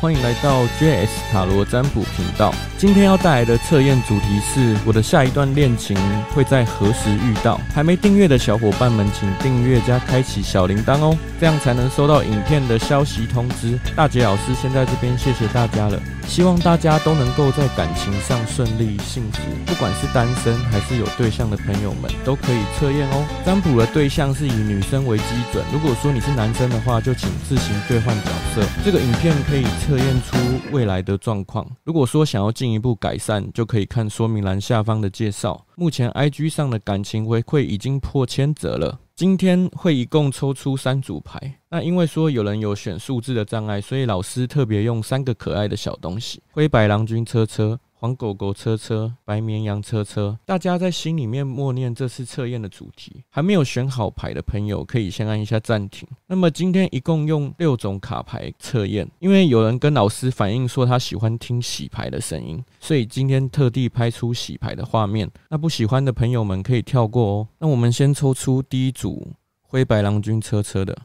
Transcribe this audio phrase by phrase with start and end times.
[0.00, 2.54] 欢迎来到 JS 塔罗占卜频道。
[2.76, 5.96] 今天要带来的测验主题是：我的下一段恋情
[6.34, 7.60] 会在何时遇到？
[7.74, 13.78] 还没订阅的小伙伴们，请订阅加开启小铃铛哦，这样才能收到影片的消息通知。
[13.96, 23.24] 大杰老师先在这边谢谢大家了，希望大家都能够在感情上顺利幸福，不管是单身还是有对象的朋友们，都可以测验哦。
[23.44, 28.62] 占卜的对象是以女生为基准，如果说你是男生的话，就请自行兑换角色。
[28.84, 30.36] 这个影片可以测验出
[30.72, 31.66] 未来的状况。
[31.84, 35.64] 如果说想要进一步改善，就可以看说明栏下方的介绍。
[35.76, 38.98] 目前 IG 上的感情回馈已经破千则了。
[39.14, 41.58] 今天会一共抽出三组牌。
[41.70, 47.78] 那因为说有人有选数字的障碍，所以老师特别用三个可爱的小东西：灰白郎君车车。
[48.00, 53.24] 黄狗狗车车，白绵羊车车，大家在心里面默念这次测验的主题。
[53.28, 56.08] 还没有选好牌的朋友，可以先按一下暂停。
[56.28, 65.28] 那么今天一共用六种卡牌测验，因为有人跟老师反映说他喜欢听洗牌的声音，所以今天特地拍出洗牌的画面。
[65.48, 67.48] 那不喜欢的朋友们可以跳过哦。
[67.58, 70.96] 那我们先抽出第一组灰白郎君车车的。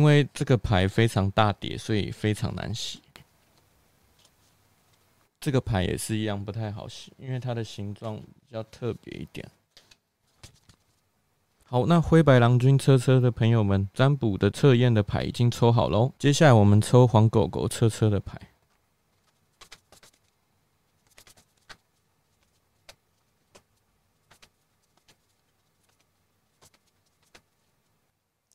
[0.00, 3.02] 因为这个牌非常大叠，所以非常难洗。
[5.38, 9.46] 这个牌也是一样不太好洗，因为它的形状比较特别一点。
[11.64, 16.14] 好，那灰白郎君车车的朋友们，占卜的测验的牌已经抽好喽。
[16.18, 18.40] 接下来我们抽黄狗狗车车的牌。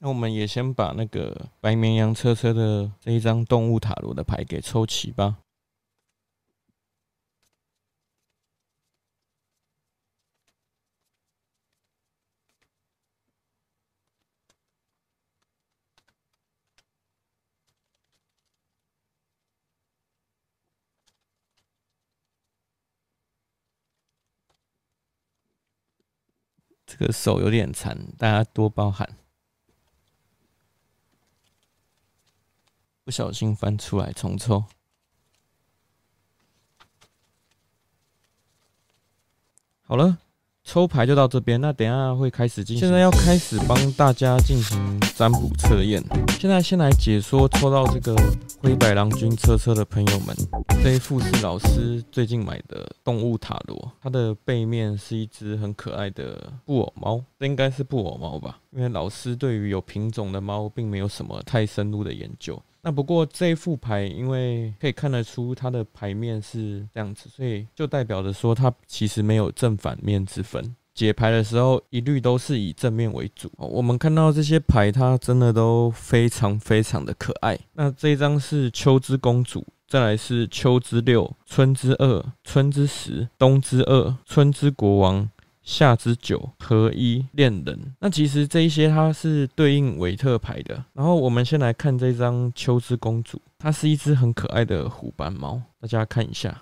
[0.06, 5.38] 那我们也先把那个白绵羊车车的这一张动物塔罗的牌给抽齐吧。
[26.86, 29.25] 这个手有点残，大家多包涵。
[33.06, 34.64] 不小心翻出来重抽。
[39.84, 40.18] 好了，
[40.64, 41.62] 抽牌就到这边。
[41.62, 46.04] 那等一下会开始进行，现在要开始帮大家进行占卜测验。
[46.40, 48.16] 现在先来解说抽到这个
[48.60, 50.36] 灰白郎君车车的朋友们，
[50.84, 58.60] 这一副是老师最近买的动物塔罗，它的背面是一只很可爱的布偶猫，这应该是布偶猫吧？
[58.72, 62.60] 因为老师对于有品种的猫并没有什么太深入的研究。
[62.85, 70.75] 那不过这一副牌，因为可以看得出它的牌面是这样子，所以就代表着说它其实没有正反面之分。
[70.94, 73.51] 解牌的时候一律都是以正面为主。
[73.57, 77.57] 我们看到这些牌，它真的都非常非常的可爱。
[77.74, 85.28] 那这一张是秋之公主，再来是秋之六、春之二、春之十、冬之二、春之国王。
[85.66, 90.86] 夏之九合一恋人，那其实这一些它是对应韦特牌的。
[90.94, 96.62] 然后我们先来看这张秋之公主，它是一只很可爱的虎斑猫，大家看一下，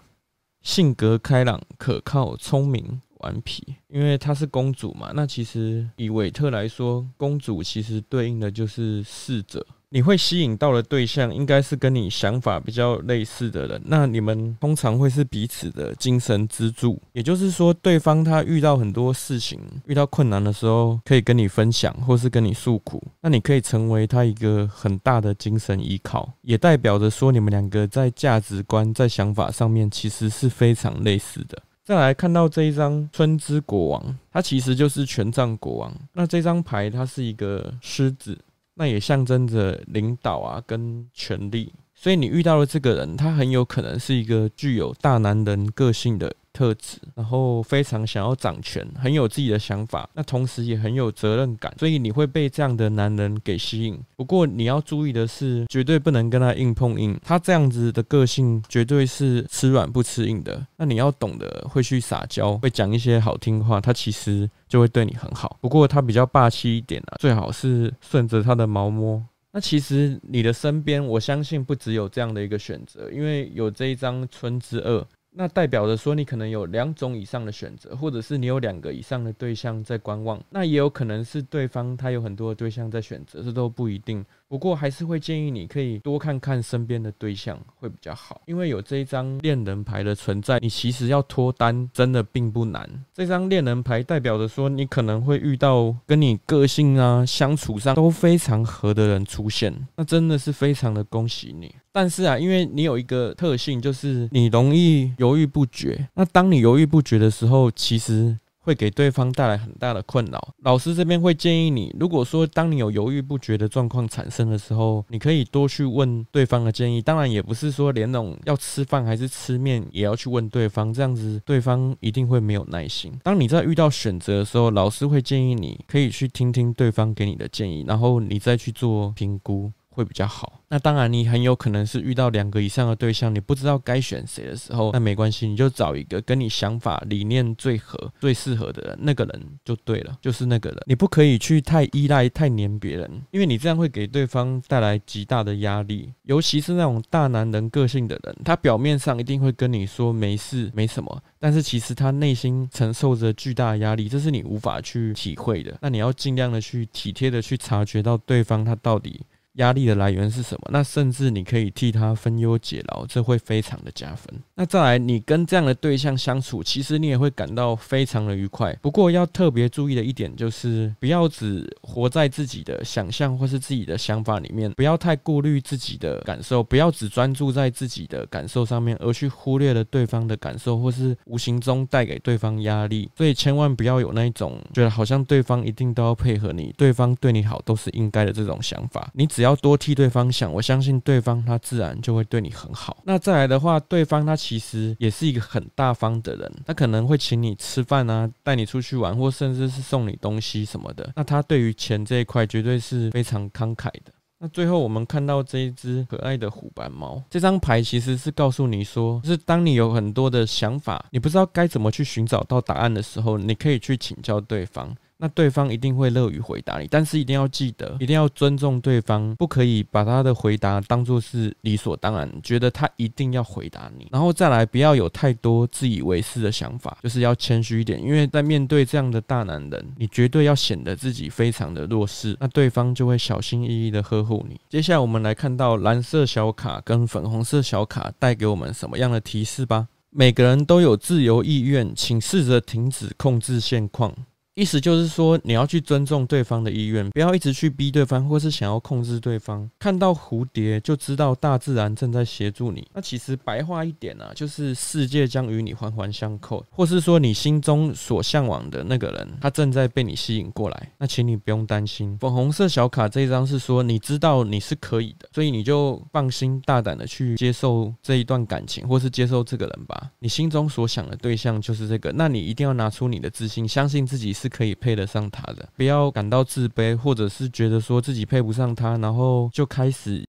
[0.62, 3.76] 性格开朗、可靠、聪明、顽皮。
[3.90, 9.66] 因为她是公主嘛，那其实以韦特来说，公主其实对应的就是侍者。
[9.94, 17.00] 你会吸引到的对象应该是跟你想法比较类似的人，那你们通常会是彼此的精神支柱。
[17.12, 31.62] 也就是说，对方他遇到很多事情、遇到困难的时候，可以跟你分享，或是跟你诉苦，那你可以成为他一个很大的精神依靠，也代表着说你们两个在价值观、在想法上面其实是非常类似的。
[31.86, 35.94] 再来看到这一张春之国王，他其实就是权杖国王。
[36.14, 38.36] 那这张牌它是一个狮子。
[38.76, 54.00] 那也象征着领导啊，跟权力，所以你遇到的这个人，他很有可能是一个具有大男人个性的特质，然后非常想要掌权，很有自己的想法，那同时也很有责任感，所以你会被这样的男人给吸引。
[54.16, 60.66] 不过你要注意的是，绝对不能跟他硬碰硬，他这样子的个性绝对是吃软不吃硬的。
[60.78, 65.58] 那你要懂得会去撒娇，会讲一些好听话，他其实就会对你很好。
[65.60, 69.20] 不过他比较霸气一点啊，最好是顺着他的毛摸。
[69.52, 75.06] 那其实你的身边，我相信不只有这样的一个选择，因为有这一张村之二。
[75.36, 80.40] 那代表着说，你可能有两种以上的选择，或者是你有两个以上的对象在观望。
[80.50, 84.24] 那也有可能是对方他有很多的对象在选择，这都不一定。
[84.54, 92.88] 不过还是会建议你可以多看看身边的对象会比较好，因为有这一张恋人牌的存在，你其实要脱单真的并不难。
[93.12, 101.74] 这张恋人牌代表着说，你可能会遇到跟你个性啊、相处上都非常合的人出现，那真的是非常的恭喜你。
[101.92, 106.08] 但是啊，因为你有一个特性，就是你容易犹豫不决。
[106.14, 110.56] 那当你犹豫不决的时候，其实会给对方带来很大的困扰。
[110.64, 117.02] 老师这边会建议你，如果说当你有犹豫不决的状况产生的时候，你可以多去问对方的建议。
[117.02, 123.12] 当然，也不是说连那种要吃饭还是吃面也要去问对方，这样子对方一定会没有耐心。
[123.24, 129.72] 当你在遇到选择的时候，老师会建议你可以去听听对方给你的建议，然后你再去做评估。
[129.94, 130.62] 会比较好。
[130.70, 140.80] 那当然，你很有可能是遇到两个以上的对象，你不知道该选谁的时候，那没关系，你就找一个跟你想法理念最合、最适合的人，那个人就对了，就是那个人。
[140.88, 146.12] 你不可以去太依赖、太黏别人，因为你这样会给对方带来极大的压力。
[146.24, 155.78] 尤其是那种大男人个性的人，他表面上一定会跟你说没事、没什么，但是其实他内心承受着巨大的压力，这是你无法去体会的。
[155.82, 159.22] 那你要尽量的去体贴的去察觉到对方他到底。
[159.54, 160.70] 压力的来源是什么？
[160.72, 164.34] 那甚至你可以替他分忧解劳，这会非常的加分。
[164.56, 168.74] 那再来，你跟这样的对象相处，其实你也会感到非常的愉快。
[168.82, 183.10] 不过要特别注意的一点就是，不要只活在自己的想象或是自己的想法里面，不要太顾虑自己的感受，不要只专注在自己的感受上面，而去忽略了对方的感受，或是无形中带给对方压力。
[183.16, 189.12] 所以千万不要有那一种觉得好像对方一定都要配合你，对方对你好都是应该的这种想法。
[189.14, 193.04] 你只只要多替对方想，我相信对方他自然就会对你很好。
[193.04, 201.12] 那再来的话，对方他其实也是一个很大方的人，他可能会请你吃饭啊，带你出去玩，或甚至是送你东西什么的。
[201.18, 204.14] 那他对于钱这一块绝对是非常慷慨的。
[204.40, 214.96] 那最后我们看到这一只可爱的虎斑猫，这张牌其实是告诉你说，就是当你有很多的想法，你不知道该怎么去寻找到答案的时候，你可以去请教对方。
[215.24, 224.10] 那对方一定会乐于回答你，但是一定要记得，一定要尊重对方，不可以把他的回答当作是理所当然，觉得他一定要回答你。
[224.12, 234.60] 然后再来，不要有太多自以为是的想法，就是要谦虚一点，因为在面对这样的大男人，你绝对要显得自己非常的弱势，那对方就会小心翼翼的呵护你。
[234.70, 239.88] 接下来我们来看到蓝色小卡跟粉红色小卡带给我们什么样的提示吧。
[240.10, 244.14] 每个人都有自由意愿，请试着停止控制现况。
[244.56, 249.68] 意思就是说，你要去尊重对方的意愿，不要一直去逼对方，或是想要控制对方。
[249.80, 252.88] 看到蝴蝶就知道大自然正在协助你。
[252.94, 260.92] 那其实白话一点啊，就是世界将与你环环相扣，或是说你心中所向往的那个人，他正在被你吸引过来。
[261.00, 262.16] 那请你不用担心。
[262.20, 270.12] 粉红色小卡这一张是说，你知道你是可以的，所以你就放心大胆的去接受这一段感情，或是接受这个人吧。
[270.20, 280.26] 你心中所想的对象就是这个，那你一定要拿出你的自信，相信自己是可以配得上他的，不要感到自卑，或者是觉得说自己配不上他，然后就开始。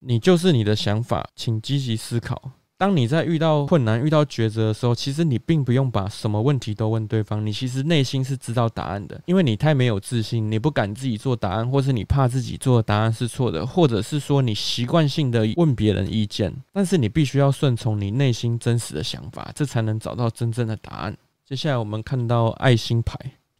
[0.00, 2.63] 你就是你的想法，请积极思考。
[2.76, 9.20] 当你在遇到困难、遇到抉择的时候，其实你并不用把什么问题都问对方，你其实内心是知道答案的。
[9.26, 16.52] 因为你太没有自信，你不敢自己做答案，或是你怕自己做的答案是错的，或者是说你习惯性的问别人意见。
[16.72, 21.16] 但是你必须要顺从你内心真实的想法，这才能找到真正的答案。
[21.48, 23.16] 接下来我们看到爱心牌，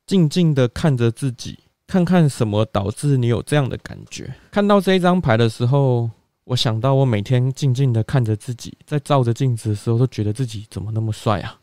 [0.06, 4.34] 静静的看着自己，看看什么导致你有这样的感觉。
[4.50, 6.10] 看到这一张牌的时候。
[6.44, 11.56] 我想到，我每天静静的看着自己，在照着镜子的时候，都觉得自己怎么那么帅啊？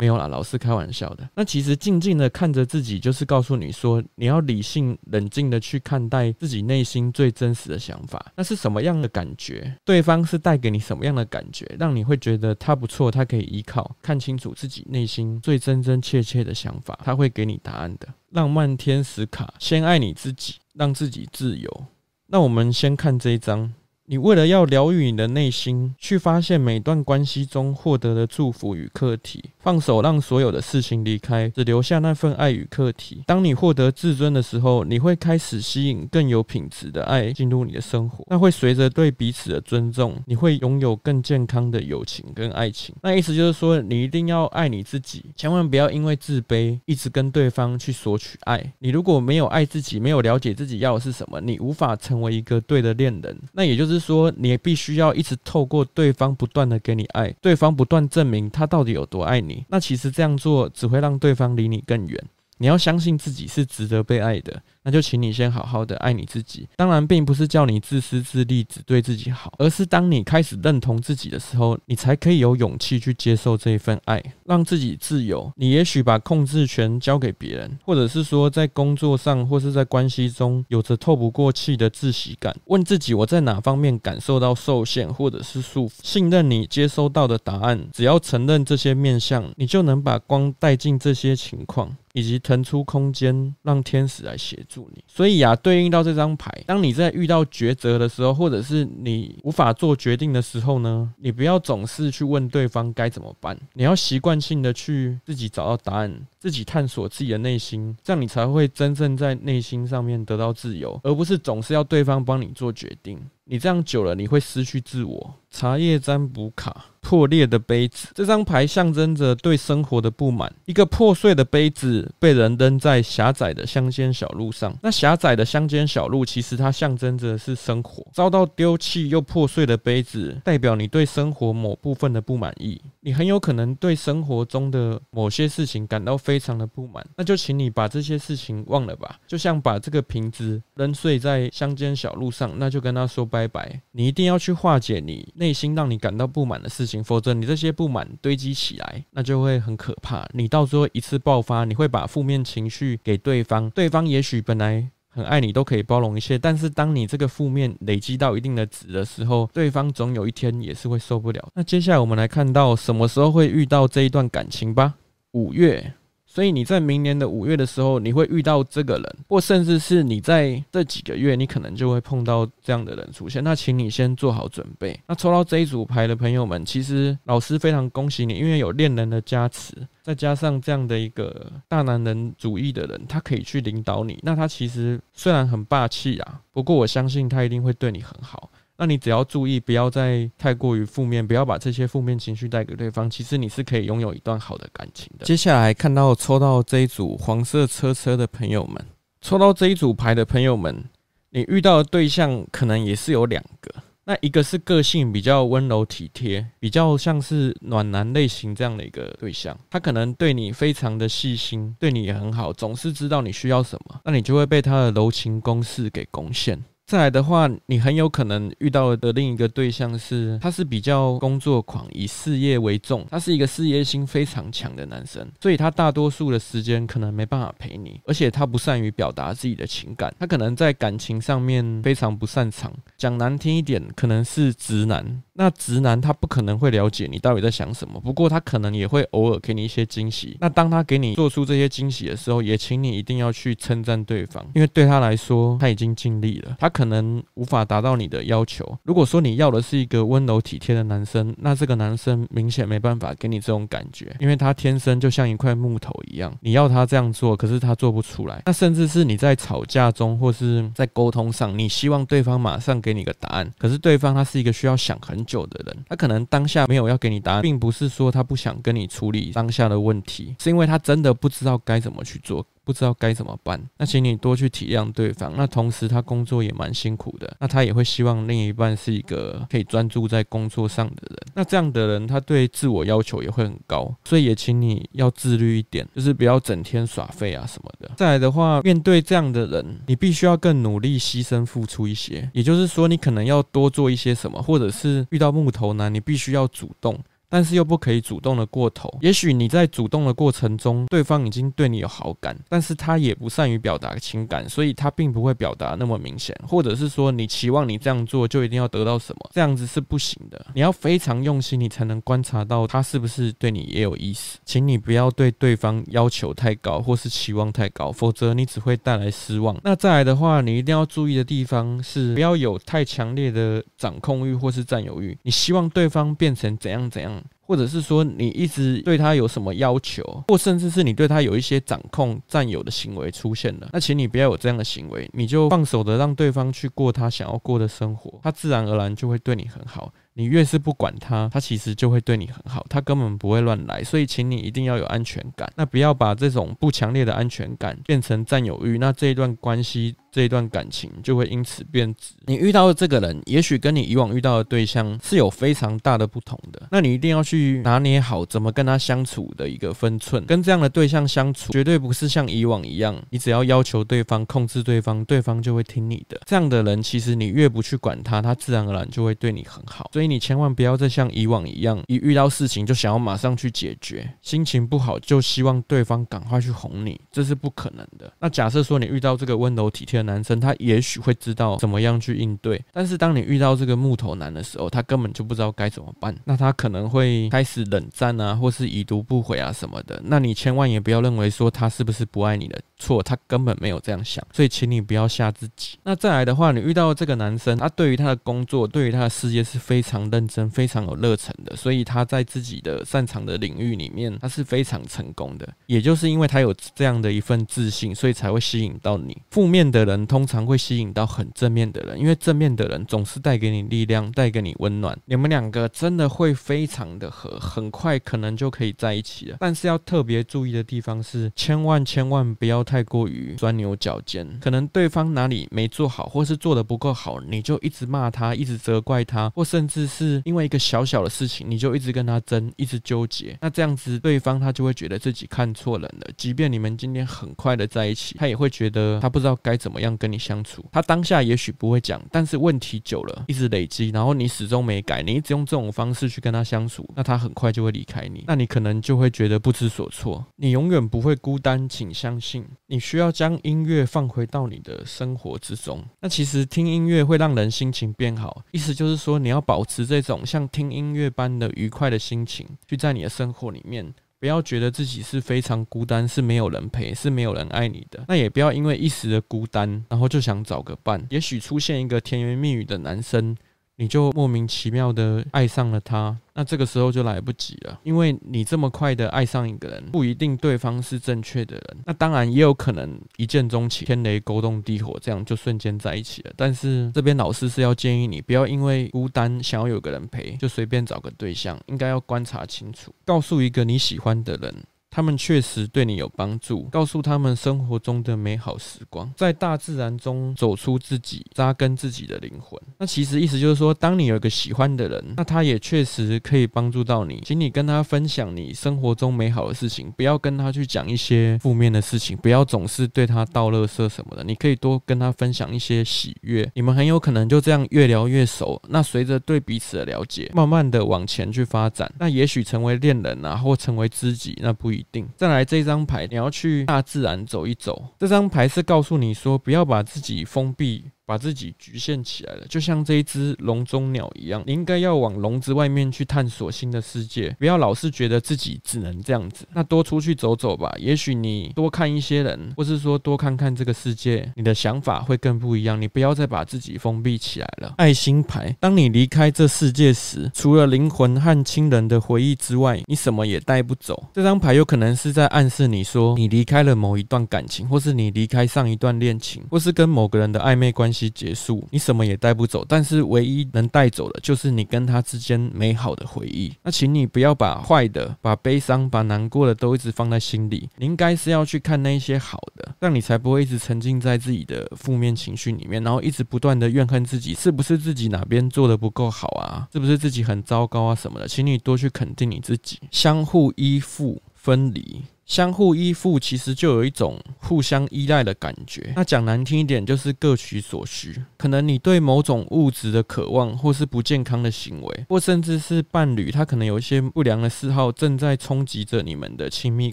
[0.00, 1.28] 没有啦，老师开玩笑的。
[1.34, 8.32] 那其实静静的看着自己，就是告诉你说，你要理性、冷静的去看待自己内心最真实的想法。
[8.36, 9.72] 那是什么样的感觉？
[9.84, 13.96] 对方是带给你什么样的感觉，让你会觉得他不错，他可以依靠？
[14.02, 18.08] 看清楚自己内心最真真切切的想法，他会给你答案的。
[18.30, 21.84] 浪漫天使卡，先爱你自己，让自己自由。
[22.26, 23.72] 那我们先看这一张。
[24.10, 33.22] 你为了要疗愈你的内心，去发现每段关系中获得的祝福与课题，放手让所有的事情离开，只留下那份爱与课题。
[33.26, 38.24] 当你获得自尊的时候，你会开始吸引更有品质的爱进入你的生活。
[38.30, 42.94] 那会随着对彼此的尊重，你会拥有更健康的友情跟爱情。
[43.02, 48.72] 那意思就是说，你一定要爱你自己，千万不要因为自卑一直跟对方去索取爱。
[48.78, 53.38] 你如果没有爱自己，没有了解自己要的是什么，你无法成为一个对的恋人。
[53.52, 59.57] 那也就是说，你必须要一直透过对方不断的给你爱，对方不断证明他到底有多爱你。
[59.68, 62.24] 那其实这样做只会让对方离你更远。
[62.58, 64.62] 你要相信自己是值得被爱的。
[64.88, 66.66] 那就请你先好好的爱你自己。
[66.74, 75.52] 当然，并不是叫你自私自利，只对自己好，而是当你开始认同自己的时候，你才可以有勇气去接受这一份爱，让自己自由。
[75.56, 85.92] 你也许把控制权交给别人，或者是说在工作上或是在关系中有着透不过气的窒息感，问自己我在哪方面感受到受限或者是束缚？
[86.02, 94.77] 信任你接收到的答案，只要承认这些面相，你就能把光带进这些情况，以及腾出空间，让天使来协助。
[95.06, 113.18] 所以啊，对应到这张牌，当你在遇到抉择的时候，或者是你无法做决定的时候呢，你不要总是去问对方该怎么办，你要习惯性的去自己找到答案，自己探索自己的内心，这样你才会真正在内心上面得到自由，而不是总是要对方帮你做决定。
[113.50, 115.34] 你这样久了，你会失去自我。
[115.50, 120.52] 茶叶占卜卡，破裂的杯子，这张牌象征着对生活的不满。
[120.66, 124.76] 一个破碎的杯子被人扔在狭窄的乡间小路上。
[124.82, 128.06] 那狭窄的乡间小路，其实它象征着是生活。
[128.12, 132.80] 遭到丢弃又破碎的杯子，代表你对生活某部分的不满意。
[133.00, 137.04] 你很有可能对生活中的某些事情感到非常的不满。
[137.16, 139.18] 那就请你把这些事情忘了吧。
[139.26, 143.80] 就像把这个瓶子扔碎在乡间小路上，那就跟他说拜拜。
[143.92, 150.28] 你一定要去化解你内心让你感到不满的事情，否则你这些不满堆积起来，那就会很可怕。
[150.34, 161.48] 你到时候一次爆发，你会把负面情绪给对方，对方也许本来很爱你，都可以包容一切，但是当你这个负面累积到一定的值的时候，对方总有一天也是会受不了。
[161.54, 164.94] 那接下来我们来看到什么时候会遇到这一段感情吧。
[165.32, 165.94] 五月。
[166.38, 173.42] 所以你在明年的五月的时候，你会遇到这个人，或甚至是你在这几个月，你可能就会碰到这样的人出现。
[173.42, 174.96] 那请你先做好准备。
[175.08, 184.16] 那抽到这一组牌的朋友们，其实老师非常恭喜你，因为有恋人的加持，再加上这样的一个大男人主义的人，他可以去领导你。
[184.22, 188.48] 那他其实虽然很霸气啊，不过我相信他一定会对你很好。
[188.80, 193.10] 那你只要注意，不要再太过于负面，不要把这些负面情绪带给对方。
[193.10, 195.26] 其实你是可以拥有一段好的感情的。
[195.26, 198.86] 接下来看到抽到这一组黄色车车的朋友们，
[199.20, 200.84] 抽到这一组牌的朋友们，
[201.30, 203.74] 你遇到的对象可能也是有两个。
[204.04, 216.58] 那一个是个性比较温柔体贴，比较像是暖男类型这样的一个对象，他可能对你非常的细心，对你也很好，总是知道你需要什么，那你就会被他的柔情攻势给攻陷。
[216.88, 235.22] 再来的话，你很有可能遇到的另一个对象是，他是比较工作狂，以事业为重，他是一个事业心非常强的男生，所以他大多数的时间可能没办法陪你，而且他不善于表达自己的情感，他可能在感情上面非常不擅长，讲难听一点，可能是直男。
[235.38, 240.36] 那直男他不可能会了解你到底在想什么，不过他可能也会偶尔给你一些惊喜。
[240.40, 246.56] 那当他给你做出这些惊喜的时候，也请你一定要去称赞对方，因为对他来说他已经尽力了。
[246.58, 248.76] 他可能无法达到你的要求。
[248.82, 256.36] 如果说你要的是一个温柔体贴的男生，那这个男生明显没办法给你这种感觉，因为他天生就像一块木头一样。
[256.40, 258.42] 你要他这样做，可是他做不出来。
[258.46, 272.44] 那甚至是你在吵架中或是在沟通上，你希望对方马上给你个答案，可是对方他是一个需要想很久的人，他可能当下没有要给你答案，并不是说他不想跟你处理当下的问题，是因为他真的不知道该怎么去做。
[272.68, 275.32] 不知道该怎么办，那请你多去体谅对方。
[275.34, 281.18] 那同时他工作也蛮辛苦的，那他也会希望另一半是一个可以专注在工作上的人。
[281.32, 287.90] 那这样的人，他对自我要求也会很高，所以也请你要自律一点，就是不要整天耍废啊什么的。
[287.96, 292.30] 再来的话，面对这样的人，你必须要更努力、牺牲、付出一些。
[292.34, 296.98] 也就是说，你可能要多做一些什么，或者是遇到木头男，你必须要主动。
[297.28, 298.88] 但是又不可以主动的过头。
[299.00, 306.34] 也许你在主动的过程中，对方已经对你有好感，但是他也不善于表达情感，所以他并不会表达那么明显。
[306.46, 310.46] 或者是说，你期望你这样做就一定要得到什么，这样子是不行的。
[310.54, 314.38] 你要非常用心，你才能观察到他是不是对你也有意思。
[314.44, 319.56] 请你不要对对方要求太高，或是期望太高，否则你只会带来失望。
[319.62, 325.16] 那再来的话，你一定要注意的地方是，不要有太强烈的掌控欲或是占有欲。
[325.22, 327.17] 你希望对方变成怎样怎样。
[327.18, 327.37] Mm.
[327.48, 339.90] 或者是说你一直对他有什么要求，或甚至是你对他有一些掌控、占有的行为出现了，那请你不要有这样的行为，你就放手的让对方去过他想要过的生活，他自然而然就会对你很好。
[340.14, 343.84] 你越是不管他，他其实就会对你很好，他根本不会乱来。
[343.84, 349.94] 所以，请你一定要有安全感，那不要把这种不强烈的安全感变成占有欲，那这一段关系。
[350.10, 352.14] 这一段感情就会因此变质。
[352.26, 356.66] 你遇到的这个人，也许跟你以往遇到的对象是有非常大的不同的。
[356.72, 360.24] 那你一定要去去拿捏好怎么跟他相处的一个分寸。
[360.26, 366.20] 跟这样的对象相处，绝对不是像以往一样，你只要要求对方、控制对方，对方就会听你的。
[366.26, 369.88] 这样的人，其实你越不去管他，他自然而然就会对你很好。
[369.92, 378.12] 所以你千万不要再像以往一样，一遇到事情就想要马上去解决，心情不好就希望对方赶快去哄你，这是不可能的。
[378.18, 386.14] 那假设说你遇到这个温柔体贴的男生，他也许会知道怎么样去应对，但是当你遇到这个木头男的时候，他根本就不知道该怎么办。
[386.24, 390.00] 那他可能会开始冷战啊，或是已读不回啊什么的。
[390.04, 394.24] 那你千万也不要认为说他是不是不爱你的错，他根本没有这样想。
[394.32, 395.78] 所以，请你不要吓自己。
[395.82, 405.48] 那再来的话，你遇到这个男生，他对于他的工作，对于他的事业是非常认真、非常有热忱的，所以他在自己的擅长的领域里面，他是非常成功的。
[405.66, 409.16] 也就是因为他有这样的一份自信，所以才会吸引到你。
[409.30, 414.96] 负面的人通常会吸引到很正面的人，因为正面的人总是带给你力量，带给你温暖。
[415.06, 419.36] 你们两个真的会非常的合，很快可能就可以在一起了。
[419.40, 424.38] 但是要特别注意的地方是，千万千万不要太过于钻牛角尖。
[424.40, 433.36] 可能对方哪里没做好，或是做得不够好，你就一直骂他，一直责怪他，或甚至是因为一个小小的事情，你就一直跟他争，一直纠结。
[433.40, 436.06] 那这样子，对方他就会觉得自己看错人了。
[436.16, 440.64] 即便你们今天很快的在一起，他也会觉得他不知道该怎么样跟你相处。
[440.70, 450.26] 他当下也许不会讲，但是问题久了，一直累积，然后你始终没改，你一直用这种方式去跟他相处，那他很快就会离开你，那你可能就会觉得不知所措。
[450.34, 455.80] 你永远不会孤单，请相信，你需要将音乐放回到你的生活之中。
[456.00, 463.94] 那其实听音乐会让人心情变好，意思就是说你要保持这种像听音乐般的愉快的心情，去在你的生活里面。
[464.18, 468.04] 不要觉得自己是非常孤单，是没有人陪，是没有人爱你的。
[468.08, 471.06] 那也不要因为一时的孤单，然后就想找个伴。
[471.10, 473.36] 也许出现一个甜言蜜语的男生。
[473.80, 481.76] 你就莫名其妙的爱上了他，那这个时候就来不及了，因为你这么快的爱上一个人，不一定对方是正确的人。
[481.86, 486.32] 那当然也有可能一见钟情，天雷勾动地火，这样就瞬间在一起了。
[486.36, 494.52] 但是这边老师是要建议你，不要因为孤单想要有个人陪，就随便找个对象，应该要观察清楚，告诉一个你喜欢的人。
[494.90, 502.60] 他们确实对你有帮助，告诉他们生活中的美好时光，在大自然中走出自己，扎根自己的灵魂。
[502.78, 507.22] 那其实意思就是说，当你有一个喜欢的人，那他也确实可以帮助到你。
[507.24, 514.24] 请你跟他分享你生活中美好的事情，不要跟他去讲一些负面的事情，不要总是对他道垃圾什么的。
[514.24, 518.60] 你可以多跟他分享一些喜悦，你们很有可能就这样越聊越熟。
[518.68, 525.08] 那随着对彼此的了解，慢慢的往前去发展，那也许成为恋人啊，或成为知己，那不一一定。
[525.16, 527.84] 再来这张牌，你要去大自然走一走。
[527.98, 530.90] 这张牌是告诉你说，不要把自己封闭。
[531.08, 539.48] 把自己局限起来了，就像这一只笼中鸟一样，你应该要往笼子外面去探索新的世界，不要老是觉得自己只能这样子。
[539.54, 545.80] 那多出去走走吧，也许你多看一些人，或是说多看看这个世界，你的想法会更不一样。
[545.80, 547.72] 你不要再把自己封闭起来了。
[547.78, 554.04] 爱心牌，当你离开这世界时，除了灵魂和亲人的回忆之外，你什么也带不走。
[554.12, 560.97] 这张牌有可能是在暗示你说，你离开了某一段感情，或是你离开上一段恋情，或是跟某个人的暧昧关系。
[560.98, 566.52] 期结束，你什么也带不走，但是唯一能带走的，就是你跟他之间美好的回忆。
[566.62, 579.68] 那请你不要把坏的、把悲伤、把难过的都一直放在心里，你应该是要去看那些好的，让你才不会一直沉浸在自己的负面情绪里面，然后一直不断的怨恨自己，是不是自己哪边做的不够好啊？
[579.72, 581.28] 是不是自己很糟糕啊什么的？
[581.28, 585.02] 请你多去肯定你自己，相互依附，分离。
[585.28, 588.94] 相互依附，其实就有一种互相依赖的感觉。
[588.96, 591.22] 那讲难听一点，就是各取所需。
[591.36, 599.92] 可能你对某种物质的渴望，或是不健康的行为，或甚至是伴侣，他可能有一些不良的嗜好，正在冲击着你们的亲密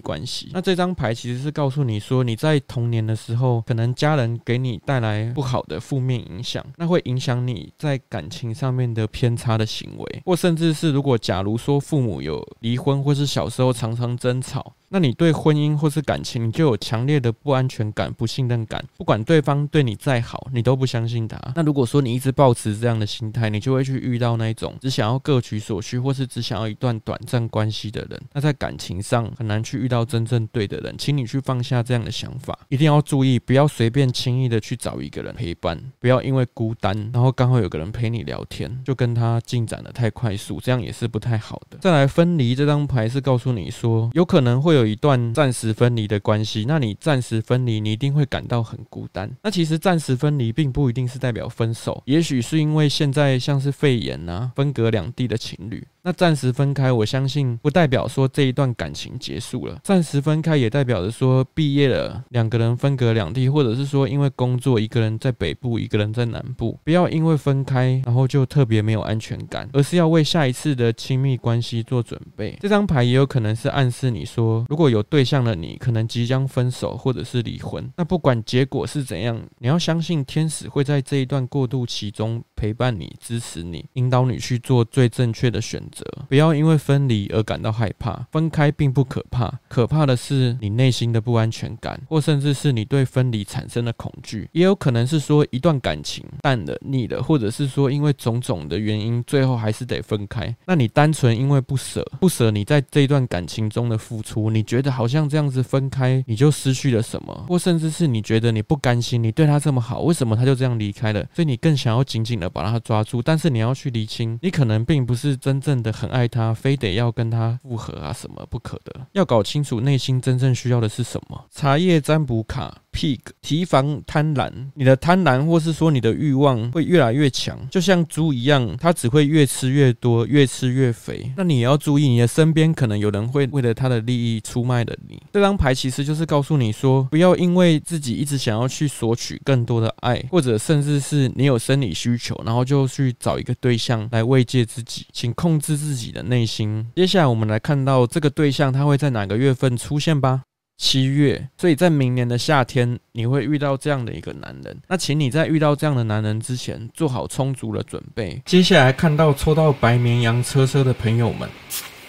[0.00, 0.48] 关系。
[0.52, 14.72] 那这张牌其实是告诉你说，你在童年的时候，可能家人给你带来不好的负面影响，那会影响你在感情上面的偏差的行为，或甚至是如果假如说父母有离婚，或是小时候常常争吵。
[14.88, 18.84] 那你对婚姻或是感情，你就有强烈的不安全感、不信任感。
[18.96, 21.38] 不管对方对你再好，你都不相信他。
[21.54, 28.20] 那如果说你一直抱持这样的心态，你就会去遇到那种只想要各取所需，或是只想要一段短暂关系的人。
[28.32, 41.78] 那在感情上很难去遇到真正对的人，请你去放下这样的想法，一定要注意，不要随便轻易的去找一个人陪伴，不要因为孤单，然后刚好有个人陪你聊天，就跟他进展得太快速，这样也是不太好的。
[41.78, 49.30] 再来，分离这张牌是告诉你说，有可能会有一段暂时分离的关系，那你暂时分离，你一定会感到很孤单。
[49.42, 55.84] 那其实暂时分离并不一定是代表分手，也许是因为现在像是肺炎啊，分隔两地的情侣。
[56.02, 59.80] 那暂时分开，我相信不代表说这一段感情结束了。
[59.82, 66.78] 暂时分开也代表着说毕业了，两个人分隔两地，或者是说因为工作，一个人在北部，一个人在南部。
[66.84, 72.56] 不要因为分开，然后就特别没有安全感，而是要为下一次的亲密关系做准备。
[72.60, 77.90] 这张牌也有可能是暗示你说，如果有对象的你，可能即将分手或者是离婚。
[77.96, 86.04] 那不管结果是怎样，你要相信天使会在这一段过渡期中陪伴你、支持你、引导你去做最正确的选择。
[86.28, 94.48] 不要因为分离而感到害怕，分开并不可怕，可怕的是你内心的不安全感，或甚至是你对分离产生的恐惧。
[94.52, 100.54] 也有可能是说一段感情淡了、腻了，或者是说因为种种的原因，最后还是得分开。
[100.66, 111.26] 那你单纯因为不舍，不舍你在这一段感情中的付出，你觉得好像这样子分开你就失去了什么，或甚至是你觉得你不甘心，你对他这么好，为什么他就这样离开了？
[111.34, 113.20] 所以你更想要紧紧的把他抓住。
[113.20, 115.96] 但是你要去厘清，你可能并不是真正的。
[115.96, 119.06] 很爱他，非得要跟他复合啊，什么不可的？
[119.12, 121.46] 要搞清楚内心真正需要的是什么。
[121.50, 122.82] 茶叶占卜卡。
[122.96, 131.30] Pig 提防贪婪，你的贪婪或是说你的欲望会越来越强，就像猪一样，它只会越吃越多，越吃越肥。
[131.36, 135.22] 那你也要注意，你的身边可能有人会为了他的利益出卖了你。
[135.34, 146.86] 这张牌其实就是告诉你说，不要因为自己一直想要去索取更多的爱，或者甚至是你有生理需求，然后就去找一个对象来慰藉自己，请控制自己的内心。
[146.96, 150.44] 接下来我们来看到这个对象他会在哪个月份出现吧。
[150.78, 154.76] 七月，所以在明年的夏天，你会遇到这样的一个男人。
[154.88, 158.40] 那请你在遇到这样的男人之前，做好充足的准备。
[158.44, 161.48] 接下来看到抽到白绵羊车车的朋友们，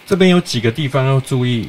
[0.04, 1.68] 这边有几个地方要注意。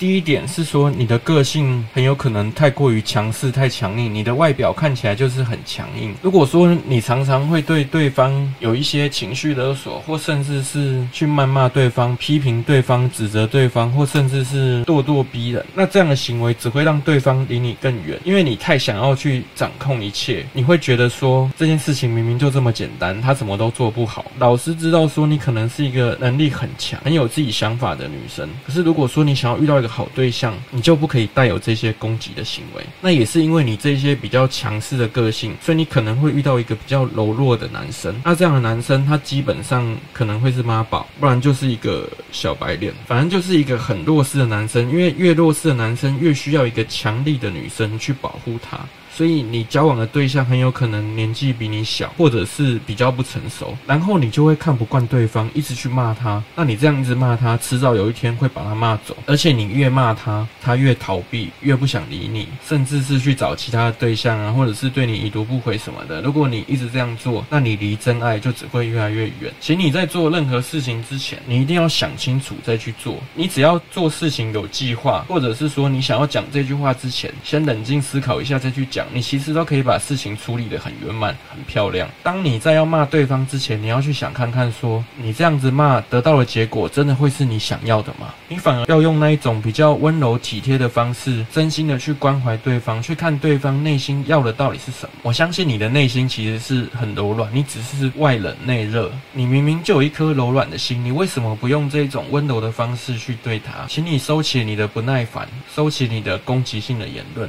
[0.00, 6.14] 第一点是说，你的个性很有可能太过于强势、太强硬，你的外表看起来就是很强硬。
[6.22, 24.24] 如果说你常常会对对方有一些情绪勒索，或甚至是去谩骂对方、批评对方、指责对方，或甚至是咄咄逼人，那这样的行为只会让对方离你更远，因为你太想要去掌控一切，你会觉得说这件事情明明就这么简单，他什么都做不好。
[24.38, 32.82] 老师知道说你可能是一个能力很强、很有自己想法的女生，可是如果说你想要遇到一个好对象，你就不可以带有这些攻击的行为。
[33.00, 38.14] 那也是因为你这些比较强势的个性，所以你可能会遇到一个比较柔弱的男生。
[38.24, 44.88] 那这样的男生，他基本上可能会是妈宝，不然就是一个小白脸，反正就是一个很弱势的男生。
[44.88, 48.78] 因为越弱势的男生，越需要一个强力的女生去保护他。
[49.12, 56.42] 所以你交往的对象很有可能年纪比你小，或者是比较不成熟，然后你就会看不惯对方，一直去骂他。
[56.54, 59.16] 那你这样一直骂他，迟早有一天会把他骂走。
[59.26, 66.22] 而且你越骂他，他越逃避，越不想理你，甚至是去找其他的对象啊，或者是对你已读不回什么的。
[66.22, 69.52] 如果你一直这样做，那你离真爱就只会越来越远。
[69.60, 73.18] 请你在做任何事情之前，你一定要想清楚再去做。
[73.34, 78.99] 你只要做事情有计划，或者是说你想要讲这句话之前，先冷静思考一下再去讲。
[79.12, 82.08] 你其实都可以把事情处理得很圆满、很漂亮。
[82.22, 88.34] 当你在要骂对方之前，你要去想看看，说你这样子骂得到的结果，真的会是你想要的吗？
[88.48, 95.10] 你反而要用那一种比较温柔体贴的方式，真心的去关怀对方，去看对方内心要的到底是什么。
[95.22, 99.10] 我相信你的内心其实是很柔软，你只是外冷内热。
[99.32, 103.86] 你明明就有一颗柔软的心，你为什么不用这种温柔的方式去对他？
[103.88, 107.48] 请你收起你的不耐烦，收起你的攻击性的言论。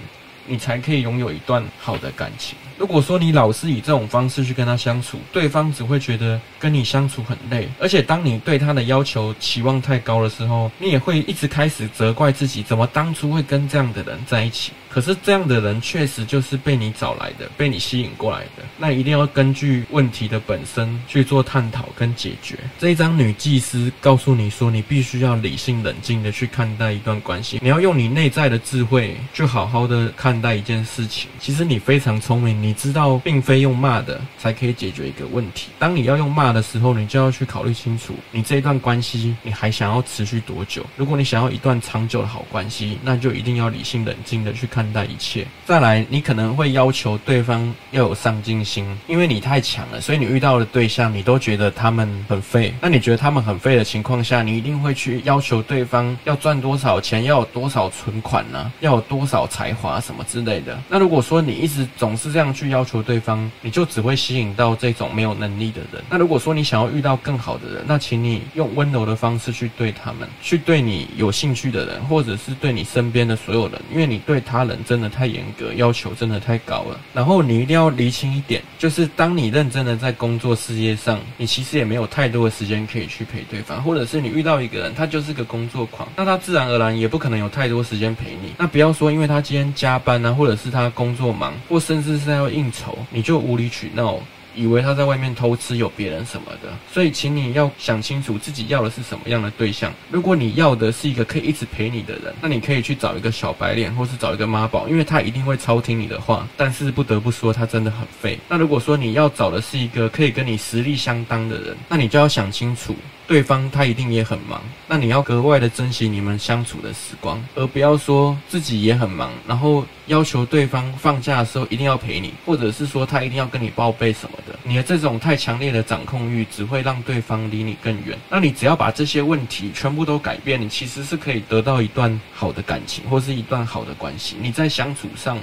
[0.52, 2.58] 你才可以拥有一段好的感情。
[2.78, 14.74] 如果说你老是以这种方式去跟他相处，对方只会觉得跟你相处很累，而且当你对他的要求期望太高的时候，你也会一直开始责怪自己，怎么当初会跟这样的人在一起。
[14.92, 18.64] 可是这样的人确实就是被你找来的，被你吸引过来的。
[18.78, 22.58] 那一定要根据问题的本身去做探讨跟解决。
[22.78, 31.30] 这一张女祭司告诉你说，你必须要理性冷静的去看待一段关系，你要用你内在的智慧去好好的看待一件事情。
[31.40, 35.70] 其实你非常聪明，你知道并非用骂的才可以解决一个问题。
[35.80, 40.86] 当你要用骂的时候，你就要去考虑清楚，你这一段关系你还想要持续多久？
[40.98, 45.46] 如果你想要一段长久的好关系，那就一定要理性冷静的去看看待一切。
[45.64, 52.74] 再来，你可能会要求对方要有上进心，因为你太强了，所以你遇到的对象你都觉得他们很废。
[52.82, 60.76] 那你觉得他们很废的情况下，你一定会去要求对方要赚多少钱，要有多少存款呢、要有多少才华什么之类的。
[60.90, 66.04] 那如果说你一直总是这样去要求对方，你就只会吸引到这种没有能力的人。
[66.10, 77.00] 那如果说你想要遇到更好的人，那请你用温柔的方式去对他们，去对你有兴趣的人，或者是对你身边的所有人，因为你对他人真的太严格，要求真的太高了。
[77.14, 88.54] 然后你一定要厘清一点，就是当你认真的在工作事业上，你其实也没有太多的时间可以去陪对方，或者是你遇到一个人，他就是个工作狂，那他自然而然也不可能有太多时间陪你。
[88.58, 94.20] 那不要说因为他今天加班啊，或者是他工作忙，或甚至是要应酬，你就无理取闹。
[94.56, 99.94] 以为他在外面偷吃有别人什么的，所以请你要想清楚自己要的是什么样的对象。
[100.10, 106.48] 如果你要的是一个可以一直陪你的人，那你可以去找一个小白脸，或是找一个妈宝，因为他一定会超听你的话。
[106.58, 108.40] 但是不得不说，他真的很废。
[108.50, 112.96] 那如果说你要找的是一个可以跟你实力相当的人，那你就要想清楚。
[113.32, 124.60] 对方他一定也很忙，那你要格外的珍惜你们相处的时光，而不要说自己也很忙，然后要求对方放假的时候一定要陪你，或者是说他一定要跟你报备什么的。
[124.64, 128.20] 你的这种太强烈的掌控欲，只会让对方离你更远。
[128.30, 134.36] 那你只要把这些问题全部都改变，你其实是可以得到一段好的感情，或是一段好的关系。
[134.42, 135.38] 你在相处上。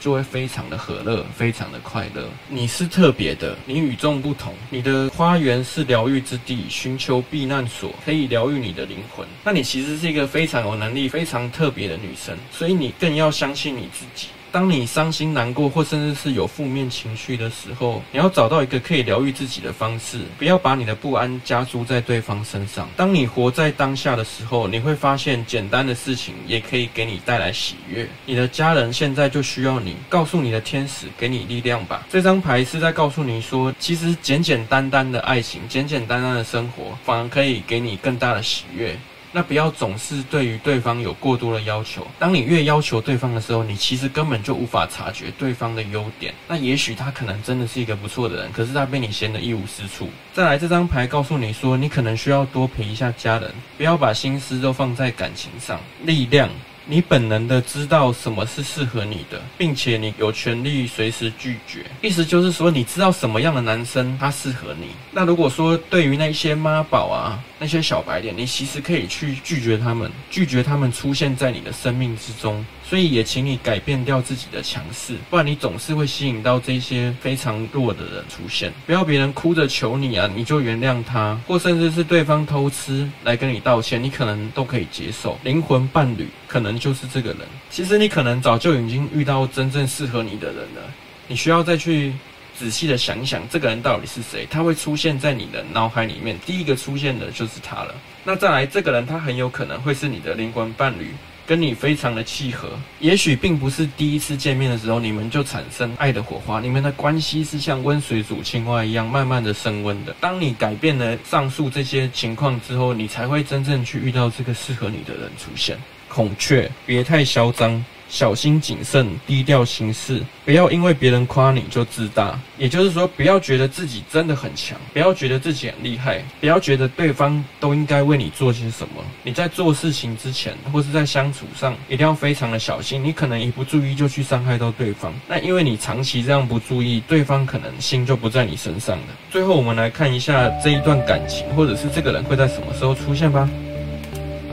[0.00, 2.24] 就会非常的和乐，非常的快乐。
[2.48, 4.54] 你是特别的，你与众不同。
[4.70, 9.24] 你的花园是疗愈之地，寻求避难所，可以疗愈你的灵魂。
[9.44, 14.28] 那你其实是一个非常有能力、非常特别的女生，所以你更要相信你自己。
[14.52, 22.88] 当你伤心难过，或甚至是有负面情绪的时候，你要找到一个可以疗愈自己的方式，不要把你的不安加诸在对方身上。
[22.96, 28.08] 当你活在当下的时候，你会发现简单的事情也可以给你带来喜悦。
[28.26, 32.06] 你的家人现在就需要你，告诉你的天使给你力量吧。
[32.10, 38.98] 这张牌是在告诉你说，其实简简单单的爱情，简简单单的生活，反而可以给你更大的喜悦。
[39.32, 42.06] 那不要总是对于对方有过多的要求。
[42.18, 46.34] 当你越要求对方的时候，你其实根本就无法察觉对方的优点。
[46.48, 50.08] 那也许他可能真的是一个不错的人，可是他被你嫌得一无是处。
[50.32, 55.80] 再来，这张牌告诉你说，你可能需要多陪一下家人，不要把心思都放在感情上。
[56.04, 56.48] 力量。
[56.86, 61.84] 你本能的知道什么是适合你的，并且你有权利随时拒绝。
[62.00, 64.88] 意思就是说，你知道什么样的男生他适合你。
[65.12, 72.64] 那如果说对于那些妈宝啊，那些小白脸，你其实可以去拒绝他们，拒绝他们出现在你的生命之中。
[72.90, 78.72] 所以也请你改变掉自己的强势，不然你总是会吸引到这些非常弱的人出现。
[78.84, 85.38] 不要别人哭着求你啊，你就原谅他，或甚至是对方偷吃来跟你道歉，你可能都可以接受。
[85.44, 87.42] 灵魂伴侣可能就是这个人。
[87.70, 90.82] 其实你可能早就已经遇到真正适合你的人了，
[91.28, 92.12] 你需要再去
[92.58, 94.44] 仔细的想想，这个人到底是谁？
[94.50, 97.94] 他会出现在你的脑海里面，第一个出现的就是他了。
[98.24, 101.14] 那再来，这个人他很有可能会是你的灵魂伴侣。
[101.46, 102.68] 跟你非常的契合，
[103.00, 110.14] 也许并不是第一次见面的时候你们就产生爱的火花，你们的关系是像温水煮青蛙一样慢慢的升温的。
[110.20, 115.76] 当你改变了上述这些情况之后，你才会真正去遇到这个适合你的人出现。
[116.08, 117.84] 孔雀，别太嚣张。
[118.10, 122.36] 小心谨慎，低调行事，不要因为别人夸你就自大。
[122.58, 129.02] 也就是说，不要觉得自己真的很强，不要觉得自己很厉害，不要觉得对方都应该为你做些什么。
[129.22, 133.02] 你在做事情之前，或是在相处上，一定要非常的小心。
[133.02, 135.14] 你可能一不注意就去伤害到对方。
[135.28, 139.04] 那因为你长期这样不注意，对方可能心就不在你身上了。
[139.30, 143.48] 最后，我们来看一下这一段感情，或者是这个人会在什么时候出现吧。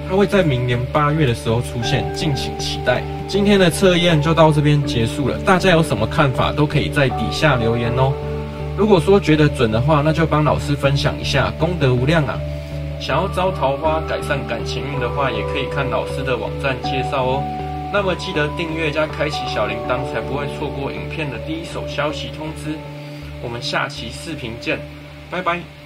[0.09, 3.03] 他会在明年八月的时候出现，敬请期待。
[3.27, 8.13] 今天的测验就到这边结束了，大家有什么看法都可以在底下留言哦。
[8.77, 12.39] 如果说觉得准的话，那就帮老师分享一下，功德无量啊。
[12.99, 17.43] 想要招桃花、改善感情运的话，也可以看老师的网站介绍哦。
[17.93, 22.75] 那么记得订阅加开启小铃铛，才不会错过影片的第一手消息通知。
[23.43, 24.79] 我们下期视频见，
[25.29, 25.76] 拜拜。